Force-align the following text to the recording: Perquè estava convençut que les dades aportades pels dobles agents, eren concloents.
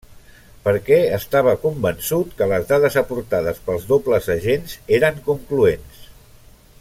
Perquè 0.67 0.95
estava 1.17 1.53
convençut 1.65 2.33
que 2.39 2.47
les 2.53 2.65
dades 2.73 2.97
aportades 3.03 3.61
pels 3.69 3.87
dobles 3.95 4.31
agents, 4.39 4.77
eren 5.01 5.25
concloents. 5.33 6.05